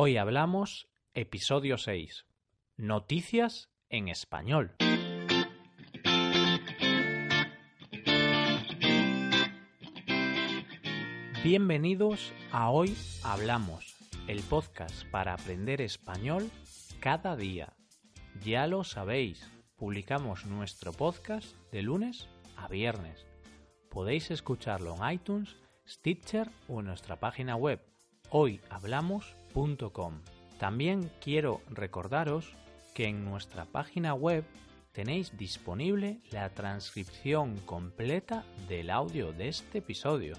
Hoy 0.00 0.16
hablamos 0.16 0.86
episodio 1.12 1.76
6. 1.76 2.24
Noticias 2.76 3.68
en 3.88 4.06
español. 4.06 4.76
Bienvenidos 11.42 12.32
a 12.52 12.70
Hoy 12.70 12.96
Hablamos, 13.24 13.96
el 14.28 14.40
podcast 14.42 15.04
para 15.10 15.34
aprender 15.34 15.80
español 15.80 16.48
cada 17.00 17.34
día. 17.34 17.72
Ya 18.44 18.68
lo 18.68 18.84
sabéis, 18.84 19.50
publicamos 19.74 20.46
nuestro 20.46 20.92
podcast 20.92 21.56
de 21.72 21.82
lunes 21.82 22.28
a 22.56 22.68
viernes. 22.68 23.26
Podéis 23.90 24.30
escucharlo 24.30 24.94
en 24.94 25.14
iTunes, 25.14 25.56
Stitcher 25.88 26.48
o 26.68 26.78
en 26.78 26.86
nuestra 26.86 27.16
página 27.16 27.56
web 27.56 27.80
hoyhablamos.com. 28.30 29.47
También 30.58 31.10
quiero 31.20 31.62
recordaros 31.68 32.54
que 32.94 33.06
en 33.06 33.24
nuestra 33.24 33.64
página 33.64 34.14
web 34.14 34.44
tenéis 34.92 35.36
disponible 35.36 36.20
la 36.30 36.48
transcripción 36.50 37.56
completa 37.66 38.44
del 38.68 38.88
audio 38.88 39.32
de 39.32 39.48
este 39.48 39.78
episodio. 39.78 40.36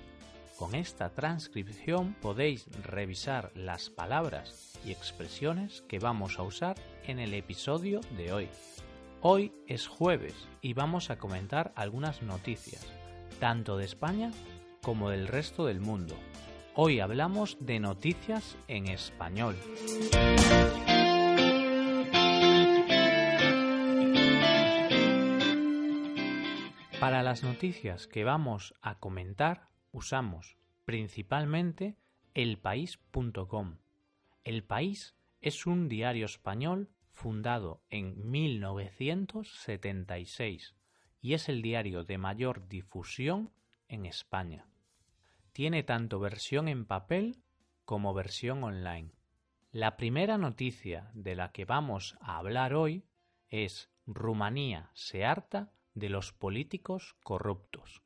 Con 0.58 0.74
esta 0.74 1.10
transcripción 1.10 2.16
podéis 2.22 2.68
revisar 2.84 3.52
las 3.56 3.90
palabras 3.90 4.80
y 4.86 4.92
expresiones 4.92 5.82
que 5.90 6.00
vamos 6.00 6.40
a 6.40 6.44
usar 6.44 6.76
en 7.06 7.20
el 7.20 7.34
episodio 7.34 8.00
de 8.16 8.32
hoy. 8.32 8.50
Hoy 9.22 9.52
es 9.68 9.88
jueves 9.88 10.36
y 10.62 10.74
vamos 10.74 11.10
a 11.10 11.18
comentar 11.18 11.74
algunas 11.76 12.22
noticias, 12.22 12.86
tanto 13.40 13.76
de 13.76 13.84
España 13.84 14.32
como 14.82 15.10
del 15.10 15.28
resto 15.28 15.66
del 15.66 15.82
mundo. 15.82 16.16
Hoy 16.76 17.00
hablamos 17.00 17.58
de 17.60 17.80
noticias 17.80 18.56
en 18.68 18.88
español. 18.88 19.56
Para 27.00 27.24
las 27.24 27.44
noticias 27.44 28.06
que 28.08 28.24
vamos 28.24 28.76
a 28.82 29.00
comentar 29.00 29.70
usamos 29.92 30.58
principalmente 30.86 31.98
elpaís.com. 32.34 33.78
El 34.44 34.64
País 34.64 35.16
es 35.42 35.66
un 35.66 35.90
diario 35.90 36.26
español 36.26 36.90
fundado 37.12 37.82
en 37.90 38.30
1976 38.30 40.76
y 41.22 41.34
es 41.34 41.50
el 41.50 41.62
diario 41.62 42.04
de 42.04 42.18
mayor 42.18 42.68
difusión 42.68 43.52
en 43.88 44.06
España. 44.06 44.66
Tiene 45.52 45.84
tanto 45.84 46.20
versión 46.20 46.68
en 46.68 46.86
papel 46.86 47.44
como 47.86 48.14
versión 48.14 48.64
online. 48.64 49.12
La 49.72 49.98
primera 49.98 50.38
noticia 50.38 51.12
de 51.14 51.36
la 51.36 51.52
que 51.52 51.66
vamos 51.66 52.18
a 52.22 52.38
hablar 52.38 52.74
hoy 52.74 53.06
es 53.50 53.90
Rumanía 54.06 54.90
se 54.94 55.26
harta 55.26 55.72
de 55.94 56.10
los 56.10 56.34
políticos 56.34 57.16
corruptos. 57.24 58.02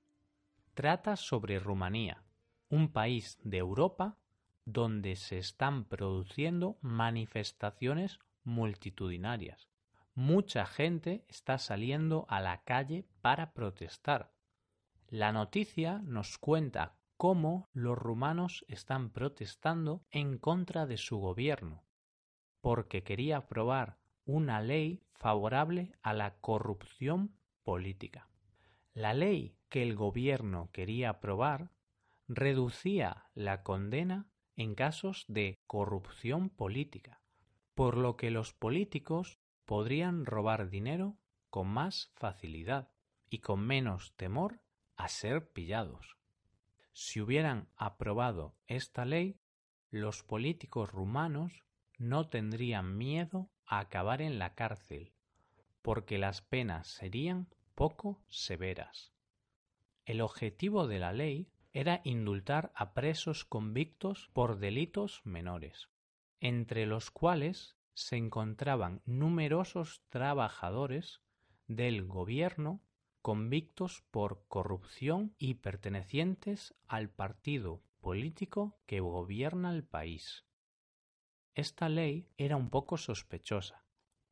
Trata 0.73 1.15
sobre 1.15 1.59
Rumanía, 1.59 2.23
un 2.69 2.91
país 2.91 3.39
de 3.43 3.59
Europa 3.59 4.17
donde 4.65 5.15
se 5.15 5.37
están 5.37 5.85
produciendo 5.85 6.77
manifestaciones 6.81 8.19
multitudinarias. 8.43 9.69
Mucha 10.15 10.65
gente 10.65 11.25
está 11.27 11.57
saliendo 11.57 12.25
a 12.29 12.41
la 12.41 12.63
calle 12.63 13.05
para 13.21 13.53
protestar. 13.53 14.33
La 15.07 15.31
noticia 15.31 15.99
nos 16.03 16.37
cuenta 16.37 16.95
cómo 17.17 17.69
los 17.73 17.97
rumanos 17.97 18.65
están 18.67 19.11
protestando 19.11 20.05
en 20.11 20.37
contra 20.37 20.85
de 20.85 20.97
su 20.97 21.17
gobierno, 21.17 21.83
porque 22.61 23.03
quería 23.03 23.37
aprobar 23.37 23.99
una 24.25 24.61
ley 24.61 25.03
favorable 25.15 25.93
a 26.01 26.13
la 26.13 26.35
corrupción 26.39 27.37
política. 27.63 28.29
La 28.93 29.13
ley 29.13 29.57
que 29.69 29.83
el 29.83 29.95
gobierno 29.95 30.69
quería 30.71 31.09
aprobar 31.09 31.71
reducía 32.27 33.25
la 33.33 33.63
condena 33.63 34.27
en 34.55 34.75
casos 34.75 35.25
de 35.27 35.61
corrupción 35.65 36.49
política, 36.49 37.21
por 37.73 37.97
lo 37.97 38.17
que 38.17 38.31
los 38.31 38.53
políticos 38.53 39.39
podrían 39.65 40.25
robar 40.25 40.69
dinero 40.69 41.17
con 41.49 41.67
más 41.67 42.11
facilidad 42.15 42.91
y 43.29 43.39
con 43.39 43.65
menos 43.65 44.15
temor 44.15 44.61
a 44.95 45.07
ser 45.07 45.51
pillados. 45.51 46.17
Si 46.93 47.19
hubieran 47.19 47.67
aprobado 47.75 48.55
esta 48.67 49.03
ley, 49.03 49.39
los 49.89 50.23
políticos 50.23 50.91
rumanos 50.91 51.63
no 51.97 52.29
tendrían 52.29 52.97
miedo 52.97 53.49
a 53.65 53.79
acabar 53.79 54.21
en 54.21 54.39
la 54.39 54.55
cárcel, 54.55 55.11
porque 55.81 56.17
las 56.17 56.41
penas 56.41 56.87
serían 56.87 57.47
poco 57.75 58.21
severas. 58.29 59.11
El 60.05 60.21
objetivo 60.21 60.87
de 60.87 60.99
la 60.99 61.13
ley 61.13 61.49
era 61.73 62.01
indultar 62.03 62.71
a 62.75 62.93
presos 62.93 63.45
convictos 63.45 64.29
por 64.33 64.59
delitos 64.59 65.21
menores, 65.23 65.89
entre 66.39 66.85
los 66.85 67.09
cuales 67.09 67.75
se 67.93 68.17
encontraban 68.17 69.01
numerosos 69.05 70.01
trabajadores 70.09 71.21
del 71.67 72.05
gobierno 72.05 72.81
convictos 73.23 74.03
por 74.11 74.45
corrupción 74.49 75.33
y 75.39 75.53
pertenecientes 75.53 76.75
al 76.89 77.09
partido 77.09 77.81
político 78.01 78.77
que 78.85 78.99
gobierna 78.99 79.71
el 79.71 79.85
país. 79.85 80.45
Esta 81.55 81.87
ley 81.87 82.27
era 82.35 82.57
un 82.57 82.69
poco 82.69 82.97
sospechosa, 82.97 83.85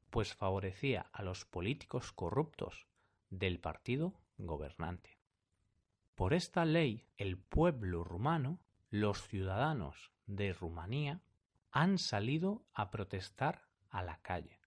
pues 0.09 0.34
favorecía 0.34 1.09
a 1.13 1.24
los 1.24 1.46
políticos 1.46 2.12
corruptos 2.12 2.85
del 3.29 3.62
partido 3.62 4.19
gobernante. 4.38 5.22
Por 6.13 6.34
esta 6.34 6.66
ley, 6.66 7.08
el 7.16 7.38
pueblo 7.38 8.03
rumano, 8.03 8.59
los 8.90 9.25
ciudadanos 9.25 10.12
de 10.25 10.52
Rumanía, 10.52 11.22
han 11.72 11.97
salido 11.97 12.66
a 12.73 12.91
protestar 12.91 13.69
a 13.90 14.03
la 14.03 14.22
calle. 14.22 14.59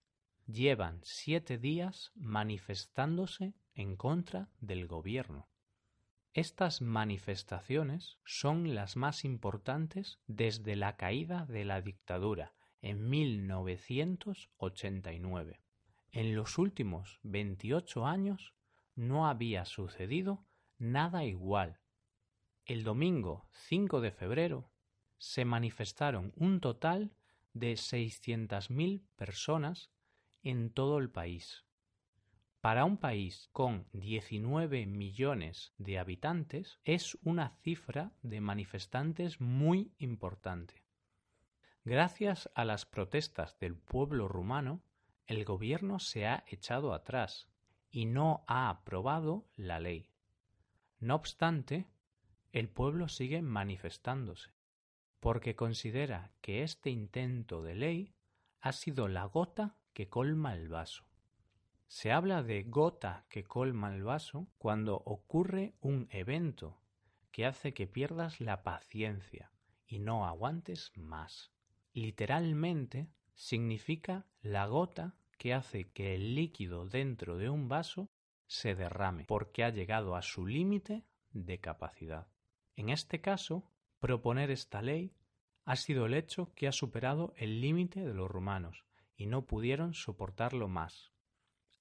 Llevan 0.47 1.01
siete 1.03 1.59
días 1.59 2.11
manifestándose 2.15 3.53
en 3.75 3.97
contra 3.97 4.51
del 4.61 4.87
gobierno. 4.87 5.49
Estas 6.33 6.81
manifestaciones 6.83 8.19
son 8.25 8.75
las 8.75 8.97
más 8.97 9.25
importantes 9.25 10.19
desde 10.27 10.75
la 10.75 10.97
caída 10.97 11.47
de 11.47 11.65
la 11.65 11.81
dictadura 11.81 12.57
en 12.83 13.09
1989. 13.09 15.61
En 16.11 16.35
los 16.35 16.59
últimos 16.59 17.21
28 17.23 18.05
años 18.07 18.55
no 18.95 19.29
había 19.29 19.65
sucedido 19.65 20.45
nada 20.79 21.25
igual. 21.25 21.81
El 22.67 22.85
domingo 22.85 23.49
5 23.69 24.01
de 24.01 24.11
febrero 24.11 24.71
se 25.19 25.45
manifestaron 25.45 26.33
un 26.37 26.61
total 26.61 27.13
de 27.53 27.75
600.000 27.75 29.03
personas 29.17 29.91
en 30.43 30.71
todo 30.71 30.99
el 30.99 31.11
país. 31.11 31.65
Para 32.65 32.87
un 32.87 32.97
país 32.97 33.51
con 33.53 33.87
19 33.93 34.87
millones 34.87 35.75
de 35.77 35.99
habitantes 35.99 36.81
es 36.85 37.19
una 37.23 37.51
cifra 37.63 38.13
de 38.23 38.41
manifestantes 38.41 39.39
muy 39.39 39.93
importante. 39.99 40.83
Gracias 41.85 42.49
a 42.55 42.65
las 42.65 42.87
protestas 42.87 43.59
del 43.59 43.77
pueblo 43.77 44.29
rumano, 44.29 44.81
el 45.27 45.45
gobierno 45.45 45.99
se 45.99 46.27
ha 46.27 46.43
echado 46.47 46.95
atrás 46.95 47.51
y 47.91 48.07
no 48.07 48.45
ha 48.47 48.71
aprobado 48.71 49.45
la 49.57 49.79
ley. 49.79 50.09
No 51.01 51.17
obstante, 51.17 51.87
el 52.51 52.71
pueblo 52.71 53.09
sigue 53.09 53.43
manifestándose, 53.43 54.53
porque 55.21 55.55
considera 55.55 56.33
que 56.41 56.63
este 56.63 56.89
intento 56.89 57.63
de 57.63 57.75
ley 57.75 58.15
ha 58.63 58.73
sido 58.73 59.07
la 59.07 59.27
gota 59.27 59.77
que 59.93 60.09
colma 60.09 60.55
el 60.55 60.71
vaso. 60.71 61.05
Se 61.87 62.13
habla 62.13 62.43
de 62.43 62.63
gota 62.65 63.25
que 63.29 63.45
colma 63.45 63.95
el 63.95 64.03
vaso 64.03 64.49
cuando 64.59 64.97
ocurre 64.97 65.75
un 65.81 66.09
evento 66.11 66.81
que 67.31 67.47
hace 67.47 67.75
que 67.75 67.87
pierdas 67.87 68.41
la 68.41 68.63
paciencia 68.63 69.51
y 69.87 69.99
no 69.99 70.27
aguantes 70.27 70.93
más. 70.97 71.53
Literalmente 71.93 73.09
significa 73.35 74.27
la 74.41 74.67
gota 74.67 75.15
que 75.39 75.53
hace 75.53 75.91
que 75.93 76.15
el 76.15 76.35
líquido 76.35 76.87
dentro 76.87 77.37
de 77.37 77.51
un 77.51 77.69
vaso 77.69 78.11
se 78.47 78.75
derrame 78.75 79.25
porque 79.27 79.65
ha 79.65 79.71
llegado 79.71 80.17
a 80.17 80.23
su 80.23 80.47
límite 80.47 81.05
de 81.33 81.59
capacidad. 81.61 82.29
En 82.77 82.89
este 82.89 83.21
caso, 83.21 83.71
proponer 83.99 84.51
esta 84.51 84.83
ley 84.83 85.13
ha 85.65 85.77
sido 85.77 86.07
el 86.07 86.15
hecho 86.15 86.53
que 86.55 86.69
ha 86.69 86.73
superado 86.73 87.35
el 87.37 87.61
límite 87.61 88.01
de 88.01 88.15
los 88.15 88.31
rumanos 88.31 88.85
y 89.17 89.27
no 89.27 89.47
pudieron 89.47 89.95
soportarlo 89.95 90.69
más 90.69 91.14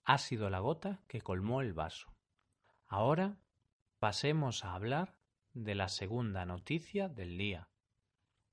ha 0.05 0.17
sido 0.17 0.49
la 0.49 0.59
gota 0.59 1.01
que 1.07 1.21
colmó 1.21 1.61
el 1.61 1.73
vaso. 1.73 2.13
Ahora 2.87 3.37
pasemos 3.99 4.65
a 4.65 4.73
hablar 4.73 5.17
de 5.53 5.75
la 5.75 5.87
segunda 5.87 6.45
noticia 6.45 7.09
del 7.09 7.37
día. 7.37 7.69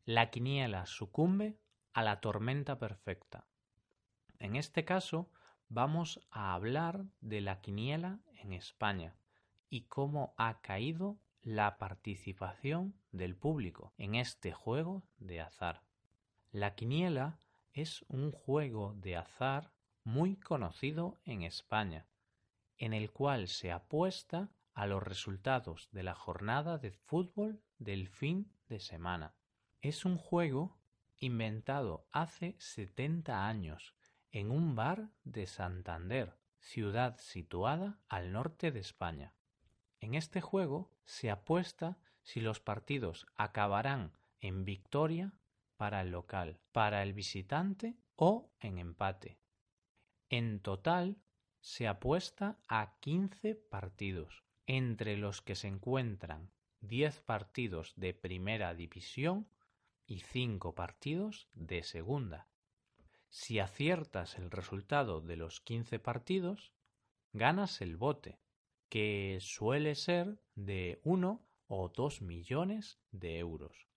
La 0.05 0.31
quiniela 0.31 0.87
sucumbe 0.87 1.58
a 1.93 2.02
la 2.02 2.20
tormenta 2.20 2.79
perfecta. 2.79 3.47
En 4.38 4.56
este 4.56 4.85
caso 4.85 5.31
vamos 5.69 6.20
a 6.31 6.55
hablar 6.55 7.05
de 7.20 7.41
la 7.41 7.61
quiniela 7.61 8.20
en 8.43 8.52
España 8.52 9.17
y 9.69 9.82
cómo 9.82 10.35
ha 10.37 10.61
caído 10.61 11.19
la 11.43 11.79
participación 11.79 12.94
del 13.12 13.37
público 13.37 13.93
en 13.97 14.14
este 14.14 14.52
juego 14.52 15.02
de 15.19 15.41
azar. 15.41 15.82
La 16.52 16.75
quiniela 16.75 17.38
es 17.73 18.05
un 18.08 18.32
juego 18.32 18.94
de 18.97 19.17
azar 19.17 19.73
muy 20.05 20.37
conocido 20.37 21.20
en 21.25 21.43
España, 21.43 22.06
en 22.79 22.93
el 22.93 23.11
cual 23.11 23.49
se 23.49 23.73
apuesta 23.73 24.50
a 24.75 24.87
los 24.87 25.02
resultados 25.02 25.88
de 25.93 26.02
la 26.02 26.14
jornada 26.14 26.79
de 26.79 26.93
fútbol 26.93 27.62
del 27.79 28.08
fin 28.08 28.52
de 28.69 28.81
semana. 28.81 29.35
Es 29.82 30.05
un 30.05 30.17
juego 30.17 30.79
inventado 31.19 32.06
hace 32.12 32.56
70 32.58 33.47
años 33.47 33.94
en 34.32 34.50
un 34.50 34.75
bar 34.75 35.11
de 35.25 35.47
Santander, 35.47 36.37
ciudad 36.61 37.17
situada 37.19 38.00
al 38.08 38.32
norte 38.32 38.70
de 38.70 38.81
España. 38.81 39.35
En 40.00 40.14
este 40.14 40.41
juego 40.41 40.91
se 41.05 41.31
apuesta 41.31 41.99
si 42.23 42.41
los 42.41 42.61
partidos 42.61 43.26
acabarán 43.37 44.12
en 44.41 44.64
victoria 44.64 45.32
para 45.76 46.00
el 46.00 46.11
local, 46.11 46.61
para 46.73 47.02
el 47.02 47.12
visitante 47.12 47.97
o 48.17 48.50
en 48.61 48.79
empate. 48.79 49.38
En 50.32 50.60
total 50.60 51.16
se 51.60 51.88
apuesta 51.88 52.60
a 52.68 52.96
15 53.00 53.56
partidos, 53.56 54.44
entre 54.66 55.16
los 55.16 55.42
que 55.42 55.56
se 55.56 55.66
encuentran 55.66 56.52
10 56.82 57.20
partidos 57.22 57.92
de 57.96 58.14
primera 58.14 58.72
división 58.74 59.48
y 60.06 60.20
5 60.20 60.76
partidos 60.76 61.48
de 61.54 61.82
segunda. 61.82 62.48
Si 63.28 63.58
aciertas 63.58 64.38
el 64.38 64.52
resultado 64.52 65.20
de 65.20 65.36
los 65.36 65.60
15 65.60 65.98
partidos, 65.98 66.72
ganas 67.32 67.80
el 67.80 67.96
bote, 67.96 68.38
que 68.88 69.38
suele 69.40 69.96
ser 69.96 70.40
de 70.54 71.00
1 71.02 71.44
o 71.66 71.88
2 71.88 72.22
millones 72.22 73.00
de 73.10 73.38
euros. 73.38 73.88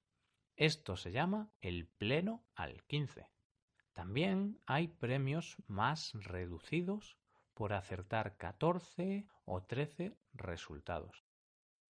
Esto 0.56 0.98
se 0.98 1.12
llama 1.12 1.52
el 1.62 1.86
pleno 1.86 2.44
al 2.56 2.84
15. 2.86 3.28
También 3.94 4.60
hay 4.66 4.88
premios 4.88 5.58
más 5.68 6.14
reducidos 6.14 7.18
por 7.54 7.74
acertar 7.74 8.38
14 8.38 9.28
o 9.46 9.62
13 9.64 10.18
resultados. 10.34 11.24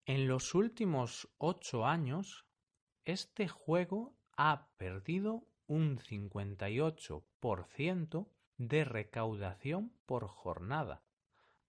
En 0.06 0.28
los 0.28 0.54
últimos 0.54 1.30
ocho 1.38 1.86
años, 1.86 2.46
este 3.06 3.48
juego 3.48 4.18
ha 4.36 4.68
perdido 4.78 5.48
un 5.68 5.98
58% 5.98 8.28
de 8.58 8.84
recaudación 8.84 9.94
por 10.06 10.28
jornada, 10.28 11.06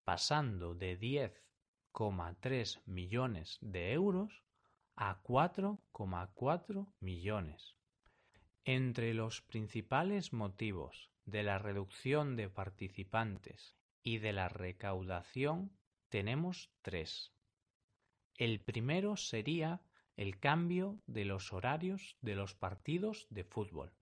pasando 0.02 0.74
de 0.74 0.98
10,3 0.98 2.82
millones 2.86 3.58
de 3.60 3.92
euros 3.92 4.42
a 4.96 5.22
4,4 5.22 6.88
millones. 7.00 7.76
Entre 8.66 9.12
los 9.12 9.42
principales 9.42 10.32
motivos 10.32 11.10
de 11.26 11.42
la 11.42 11.58
reducción 11.58 12.34
de 12.34 12.48
participantes 12.48 13.76
y 14.02 14.18
de 14.18 14.32
la 14.32 14.48
recaudación 14.48 15.76
tenemos 16.08 16.70
tres. 16.80 17.34
El 18.38 18.60
primero 18.60 19.18
sería 19.18 19.82
el 20.16 20.40
cambio 20.40 20.98
de 21.06 21.26
los 21.26 21.52
horarios 21.52 22.16
de 22.22 22.36
los 22.36 22.54
partidos 22.54 23.26
de 23.28 23.44
fútbol. 23.44 23.92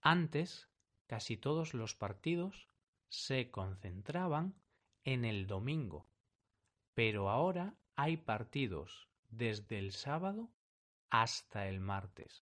Antes, 0.00 0.70
casi 1.06 1.36
todos 1.36 1.74
los 1.74 1.94
partidos 1.94 2.70
se 3.10 3.50
concentraban 3.50 4.54
en 5.04 5.26
el 5.26 5.46
domingo, 5.46 6.08
pero 6.94 7.28
ahora 7.28 7.74
hay 7.94 8.16
partidos 8.16 9.10
desde 9.28 9.78
el 9.78 9.92
sábado 9.92 10.50
hasta 11.10 11.68
el 11.68 11.80
martes. 11.80 12.47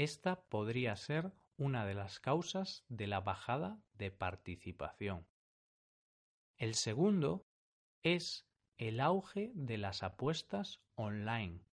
Esta 0.00 0.40
podría 0.48 0.96
ser 0.96 1.30
una 1.58 1.84
de 1.84 1.92
las 1.92 2.20
causas 2.20 2.86
de 2.88 3.06
la 3.06 3.20
bajada 3.20 3.82
de 3.92 4.10
participación. 4.10 5.26
El 6.56 6.74
segundo 6.74 7.46
es 8.02 8.48
el 8.78 8.98
auge 8.98 9.52
de 9.54 9.76
las 9.76 10.02
apuestas 10.02 10.80
online. 10.94 11.66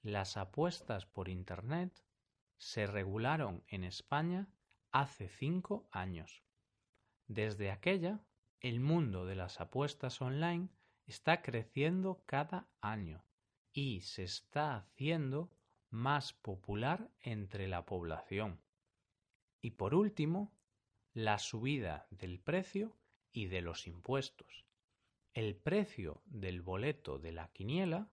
Las 0.00 0.38
apuestas 0.38 1.04
por 1.04 1.28
Internet 1.28 1.92
se 2.56 2.86
regularon 2.86 3.62
en 3.66 3.84
España 3.84 4.48
hace 4.90 5.28
cinco 5.28 5.86
años. 5.90 6.42
Desde 7.26 7.70
aquella, 7.70 8.24
el 8.60 8.80
mundo 8.80 9.26
de 9.26 9.34
las 9.34 9.60
apuestas 9.60 10.22
online 10.22 10.70
está 11.04 11.42
creciendo 11.42 12.22
cada 12.24 12.70
año 12.80 13.26
y 13.74 14.00
se 14.00 14.22
está 14.22 14.76
haciendo 14.76 15.50
más 15.92 16.32
popular 16.32 17.10
entre 17.20 17.68
la 17.68 17.84
población. 17.84 18.60
Y 19.60 19.72
por 19.72 19.94
último, 19.94 20.52
la 21.12 21.38
subida 21.38 22.06
del 22.10 22.40
precio 22.40 22.96
y 23.32 23.46
de 23.46 23.60
los 23.60 23.86
impuestos. 23.86 24.64
El 25.34 25.54
precio 25.56 26.22
del 26.26 26.62
boleto 26.62 27.18
de 27.18 27.32
la 27.32 27.48
quiniela 27.52 28.10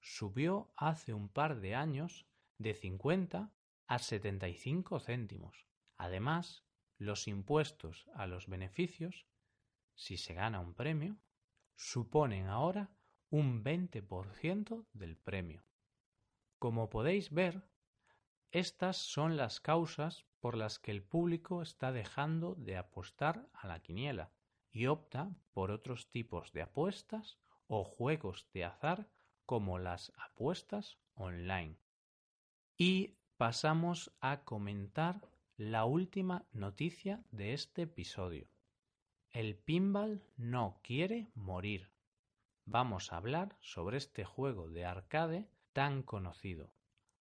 subió 0.00 0.72
hace 0.76 1.12
un 1.12 1.28
par 1.28 1.60
de 1.60 1.74
años 1.74 2.26
de 2.58 2.74
50 2.74 3.52
a 3.86 3.98
75 3.98 5.00
céntimos. 5.00 5.66
Además, 5.96 6.64
los 6.98 7.28
impuestos 7.28 8.08
a 8.14 8.26
los 8.26 8.46
beneficios, 8.46 9.26
si 9.94 10.16
se 10.16 10.34
gana 10.34 10.60
un 10.60 10.74
premio, 10.74 11.18
suponen 11.74 12.46
ahora 12.46 12.90
un 13.30 13.62
20% 13.62 14.86
del 14.92 15.16
premio. 15.16 15.67
Como 16.58 16.90
podéis 16.90 17.30
ver, 17.30 17.62
estas 18.50 18.96
son 18.96 19.36
las 19.36 19.60
causas 19.60 20.26
por 20.40 20.56
las 20.56 20.78
que 20.78 20.90
el 20.90 21.02
público 21.02 21.62
está 21.62 21.92
dejando 21.92 22.54
de 22.54 22.76
apostar 22.76 23.48
a 23.52 23.66
la 23.66 23.80
quiniela 23.80 24.32
y 24.70 24.86
opta 24.86 25.30
por 25.52 25.70
otros 25.70 26.10
tipos 26.10 26.52
de 26.52 26.62
apuestas 26.62 27.38
o 27.66 27.84
juegos 27.84 28.48
de 28.52 28.64
azar 28.64 29.08
como 29.44 29.78
las 29.78 30.12
apuestas 30.16 30.98
online. 31.14 31.76
Y 32.76 33.18
pasamos 33.36 34.12
a 34.20 34.44
comentar 34.44 35.20
la 35.56 35.84
última 35.84 36.46
noticia 36.52 37.24
de 37.30 37.52
este 37.52 37.82
episodio. 37.82 38.48
El 39.30 39.56
pinball 39.56 40.22
no 40.36 40.80
quiere 40.82 41.30
morir. 41.34 41.90
Vamos 42.64 43.12
a 43.12 43.16
hablar 43.16 43.56
sobre 43.60 43.98
este 43.98 44.24
juego 44.24 44.68
de 44.68 44.84
arcade 44.84 45.48
tan 45.78 46.02
conocido. 46.02 46.72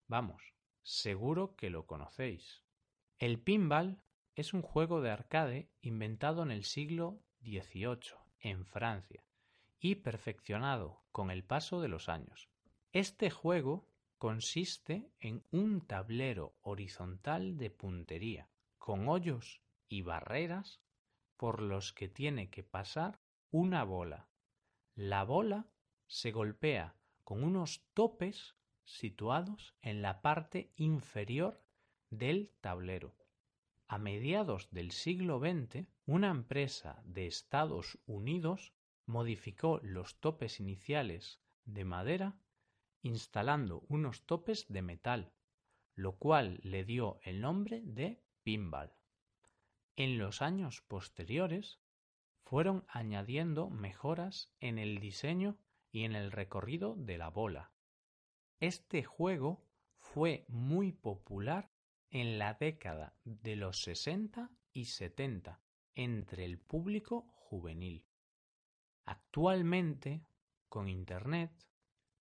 Vamos, 0.07 0.55
seguro 0.81 1.55
que 1.55 1.69
lo 1.69 1.85
conocéis. 1.85 2.63
El 3.19 3.39
pinball 3.39 4.01
es 4.33 4.51
un 4.51 4.63
juego 4.63 4.99
de 4.99 5.11
arcade 5.11 5.69
inventado 5.81 6.41
en 6.41 6.49
el 6.49 6.63
siglo 6.63 7.21
XVIII 7.43 8.17
en 8.39 8.65
Francia 8.65 9.23
y 9.79 9.93
perfeccionado 9.97 11.03
con 11.11 11.29
el 11.29 11.43
paso 11.43 11.81
de 11.81 11.87
los 11.87 12.09
años. 12.09 12.49
Este 12.93 13.29
juego 13.29 13.87
consiste 14.17 15.07
en 15.19 15.43
un 15.51 15.85
tablero 15.85 16.55
horizontal 16.61 17.59
de 17.59 17.69
puntería, 17.69 18.49
con 18.79 19.07
hoyos 19.07 19.61
y 19.87 20.01
barreras 20.01 20.81
por 21.35 21.61
los 21.61 21.93
que 21.93 22.09
tiene 22.09 22.49
que 22.49 22.63
pasar 22.63 23.19
una 23.51 23.83
bola. 23.83 24.29
La 24.95 25.23
bola 25.23 25.67
se 26.07 26.31
golpea 26.31 26.95
con 27.27 27.43
unos 27.43 27.83
topes 27.93 28.55
situados 28.85 29.75
en 29.81 30.01
la 30.01 30.21
parte 30.21 30.71
inferior 30.77 31.61
del 32.09 32.53
tablero. 32.61 33.17
A 33.89 33.97
mediados 33.97 34.69
del 34.71 34.91
siglo 34.91 35.37
XX, 35.37 35.89
una 36.05 36.29
empresa 36.29 37.03
de 37.03 37.27
Estados 37.27 37.99
Unidos 38.05 38.71
modificó 39.05 39.81
los 39.83 40.21
topes 40.21 40.61
iniciales 40.61 41.41
de 41.65 41.83
madera 41.83 42.39
instalando 43.01 43.83
unos 43.89 44.25
topes 44.25 44.65
de 44.69 44.81
metal, 44.81 45.33
lo 45.95 46.13
cual 46.13 46.61
le 46.63 46.85
dio 46.85 47.19
el 47.23 47.41
nombre 47.41 47.81
de 47.83 48.23
pinball. 48.43 48.93
En 49.97 50.17
los 50.17 50.41
años 50.41 50.79
posteriores 50.79 51.81
fueron 52.45 52.85
añadiendo 52.87 53.69
mejoras 53.69 54.49
en 54.61 54.77
el 54.77 54.99
diseño 54.99 55.57
y 55.97 56.03
en 56.03 56.15
el 56.15 56.31
recorrido 56.31 56.93
de 56.95 57.17
la 57.17 57.31
bola. 57.31 57.71
Este 58.59 59.01
juego 59.01 59.65
fue 59.97 60.45
muy 60.47 60.91
popular 60.91 61.71
en 62.11 62.37
la 62.37 62.53
década 62.53 63.17
de 63.23 63.55
los 63.55 63.81
60 63.81 64.51
y 64.73 64.85
70 64.85 65.59
entre 65.95 66.45
el 66.45 66.59
público 66.59 67.25
juvenil. 67.29 68.05
Actualmente, 69.05 70.23
con 70.69 70.87
Internet, 70.87 71.51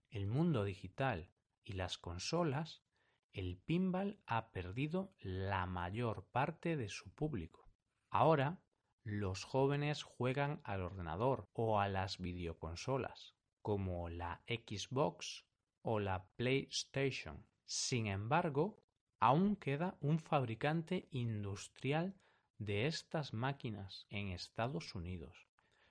el 0.09 0.27
mundo 0.27 0.65
digital 0.65 1.31
y 1.63 1.75
las 1.75 1.99
consolas, 1.99 2.83
el 3.35 3.59
pinball 3.59 4.19
ha 4.25 4.53
perdido 4.53 5.13
la 5.21 5.67
mayor 5.67 6.25
parte 6.31 6.79
de 6.79 6.89
su 6.89 7.13
público. 7.13 7.69
Ahora, 8.09 8.63
los 9.03 9.45
jóvenes 9.45 10.03
juegan 10.03 10.63
al 10.65 10.81
ordenador 10.81 11.51
o 11.53 11.79
a 11.79 11.89
las 11.89 12.17
videoconsolas, 12.17 13.36
como 13.67 14.09
la 14.09 14.41
Xbox 14.47 15.45
o 15.83 15.99
la 15.99 16.25
PlayStation. 16.37 17.45
Sin 17.65 18.07
embargo, 18.07 18.81
aún 19.19 19.57
queda 19.57 19.97
un 20.01 20.21
fabricante 20.21 21.09
industrial 21.11 22.15
de 22.59 22.87
estas 22.87 23.33
máquinas 23.33 24.07
en 24.09 24.29
Estados 24.29 24.95
Unidos. 24.95 25.49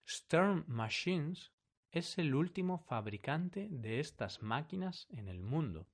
Stern 0.07 0.63
Machines 0.69 1.51
es 1.91 2.17
el 2.17 2.33
último 2.33 2.77
fabricante 2.77 3.67
de 3.69 3.99
estas 3.99 4.41
máquinas 4.41 5.07
en 5.09 5.27
el 5.27 5.41
mundo, 5.41 5.85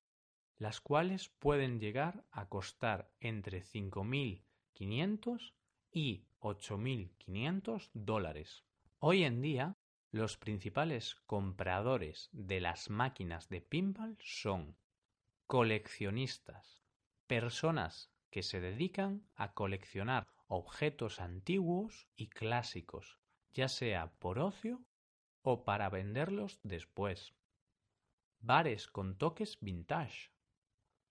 las 0.58 0.80
cuales 0.80 1.30
pueden 1.30 1.80
llegar 1.80 2.24
a 2.30 2.48
costar 2.48 3.10
entre 3.18 3.60
5.500 3.60 5.52
y 5.90 6.26
8.500 6.38 7.90
dólares. 7.92 8.62
Hoy 9.00 9.24
en 9.24 9.42
día, 9.42 9.76
los 10.12 10.36
principales 10.36 11.14
compradores 11.24 12.28
de 12.32 12.60
las 12.60 12.90
máquinas 12.90 13.48
de 13.48 13.62
pinball 13.62 14.18
son 14.20 14.76
coleccionistas, 15.46 16.84
personas 17.26 18.12
que 18.30 18.42
se 18.42 18.60
dedican 18.60 19.26
a 19.34 19.54
coleccionar 19.54 20.28
objetos 20.48 21.18
antiguos 21.18 22.08
y 22.14 22.28
clásicos, 22.28 23.20
ya 23.54 23.68
sea 23.68 24.12
por 24.18 24.38
ocio 24.38 24.84
o 25.40 25.64
para 25.64 25.88
venderlos 25.88 26.60
después. 26.62 27.34
Bares 28.38 28.88
con 28.88 29.16
toques 29.16 29.58
vintage. 29.60 30.30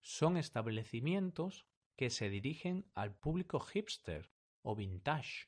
Son 0.02 0.38
establecimientos 0.38 1.66
que 1.96 2.12
se 2.12 2.30
dirigen 2.30 2.86
al 2.94 3.16
público 3.16 3.60
hipster 3.60 4.32
o 4.62 4.76
vintage, 4.76 5.48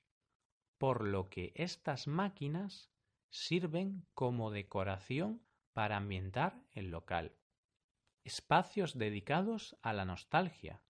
por 0.80 1.08
lo 1.08 1.30
que 1.30 1.52
estas 1.56 2.08
máquinas 2.08 2.93
sirven 3.34 4.06
como 4.13 4.52
decoración 4.52 5.42
para 5.74 5.98
ambientar 5.98 6.62
el 6.72 6.92
local. 6.92 7.36
Espacios 8.24 8.96
dedicados 8.96 9.75
a 9.82 9.92
la 9.92 10.06
nostalgia. 10.06 10.84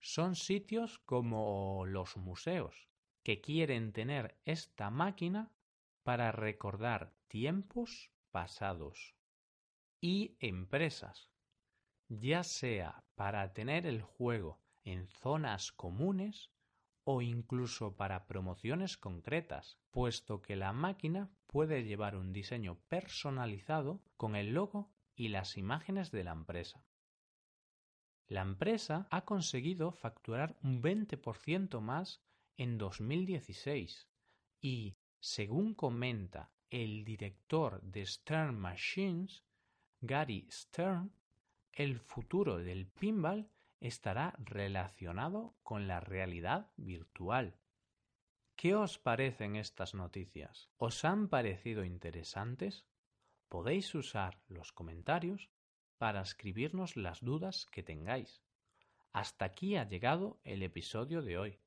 Son 0.00 0.34
sitios 0.34 0.98
como 0.98 1.84
los 1.84 2.16
museos, 2.16 2.88
que 3.22 3.42
quieren 3.42 3.92
tener 3.92 4.40
esta 4.46 4.88
máquina 4.88 5.52
para 6.04 6.32
recordar 6.32 7.12
tiempos 7.28 8.10
pasados. 8.30 9.14
Y 10.00 10.38
empresas, 10.40 11.30
ya 12.08 12.44
sea 12.44 13.04
para 13.14 13.52
tener 13.52 13.84
el 13.84 14.00
juego 14.00 14.58
en 14.84 15.06
zonas 15.06 15.70
comunes 15.72 16.50
o 17.10 17.22
incluso 17.22 17.96
para 17.96 18.26
promociones 18.26 18.98
concretas, 18.98 19.78
puesto 19.90 20.42
que 20.42 20.56
la 20.56 20.74
máquina 20.74 21.30
puede 21.46 21.84
llevar 21.84 22.14
un 22.14 22.34
diseño 22.34 22.76
personalizado 22.90 24.02
con 24.18 24.36
el 24.36 24.52
logo 24.52 24.90
y 25.16 25.28
las 25.28 25.56
imágenes 25.56 26.10
de 26.10 26.22
la 26.22 26.32
empresa. 26.32 26.84
La 28.26 28.42
empresa 28.42 29.08
ha 29.10 29.24
conseguido 29.24 29.90
facturar 29.90 30.58
un 30.62 30.82
20% 30.82 31.80
más 31.80 32.20
en 32.58 32.76
2016 32.76 34.06
y, 34.60 34.98
según 35.18 35.72
comenta 35.72 36.50
el 36.68 37.06
director 37.06 37.80
de 37.80 38.04
Stern 38.04 38.54
Machines, 38.54 39.44
Gary 40.02 40.46
Stern, 40.50 41.10
el 41.72 42.00
futuro 42.00 42.58
del 42.58 42.86
pinball 42.86 43.48
estará 43.80 44.34
relacionado 44.38 45.56
con 45.62 45.86
la 45.86 46.00
realidad 46.00 46.70
virtual. 46.76 47.56
¿Qué 48.56 48.74
os 48.74 48.98
parecen 48.98 49.56
estas 49.56 49.94
noticias? 49.94 50.68
¿Os 50.78 51.04
han 51.04 51.28
parecido 51.28 51.84
interesantes? 51.84 52.86
Podéis 53.48 53.94
usar 53.94 54.40
los 54.48 54.72
comentarios 54.72 55.48
para 55.96 56.20
escribirnos 56.20 56.96
las 56.96 57.20
dudas 57.20 57.66
que 57.66 57.82
tengáis. 57.82 58.42
Hasta 59.12 59.44
aquí 59.44 59.76
ha 59.76 59.88
llegado 59.88 60.40
el 60.44 60.62
episodio 60.62 61.22
de 61.22 61.38
hoy. 61.38 61.58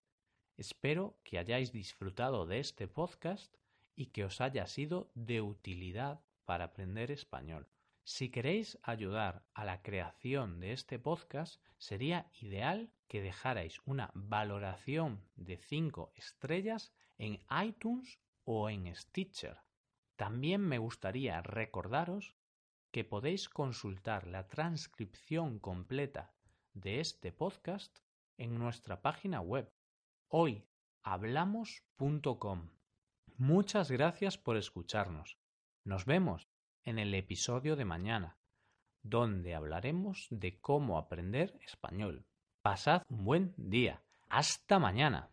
Espero 0.58 1.18
que 1.24 1.40
hayáis 1.40 1.72
disfrutado 1.72 2.46
de 2.46 2.60
este 2.60 2.88
podcast 2.88 3.56
y 3.96 4.08
que 4.08 4.26
os 4.26 4.42
haya 4.42 4.68
sido 4.68 5.12
de 5.16 5.42
utilidad 5.42 6.22
para 6.46 6.66
aprender 6.66 7.12
español. 7.12 7.68
Si 8.04 8.30
queréis 8.30 8.78
ayudar 8.84 9.44
a 9.54 9.64
la 9.64 9.82
creación 9.82 10.60
de 10.60 10.74
este 10.74 11.00
podcast, 11.00 11.62
sería 11.78 12.30
ideal 12.42 12.92
que 13.08 13.22
dejarais 13.22 13.80
una 13.86 14.12
valoración 14.14 15.24
de 15.36 15.58
5 15.58 16.12
estrellas 16.16 16.94
en 17.18 17.42
iTunes 17.64 18.20
o 18.44 18.70
en 18.70 18.94
Stitcher. 18.96 19.58
También 20.16 20.62
me 20.62 20.78
gustaría 20.78 21.42
recordaros 21.42 22.36
que 22.92 23.04
podéis 23.04 23.50
consultar 23.50 24.28
la 24.28 24.48
transcripción 24.48 25.60
completa 25.60 26.34
de 26.74 27.00
este 27.00 27.32
podcast 27.32 27.98
en 28.38 28.58
nuestra 28.58 29.02
página 29.02 29.42
web 29.42 29.72
hoyhablamos.com. 30.28 32.70
Muchas 33.38 33.92
gracias 33.92 34.38
por 34.38 34.58
escucharnos. 34.58 35.38
Nos 35.84 36.06
vemos 36.06 36.48
en 36.84 37.00
el 37.00 37.14
episodio 37.14 37.76
de 37.76 37.86
mañana, 37.86 38.38
donde 39.04 39.56
hablaremos 39.56 40.28
de 40.30 40.60
cómo 40.60 40.98
aprender 40.98 41.54
español. 41.66 42.26
Pasad 42.62 43.04
un 43.10 43.26
buen 43.26 43.54
día. 43.58 44.02
Hasta 44.30 44.80
mañana. 44.80 45.30